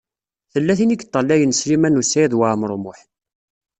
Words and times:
Tella 0.51 0.73
tin 0.79 0.91
i 0.91 0.93
yeṭṭalayen 0.99 1.55
Sliman 1.59 1.99
U 1.99 2.03
Saɛid 2.05 2.33
Waɛmaṛ 2.39 2.71
U 2.75 2.77
Muḥ. 2.83 2.99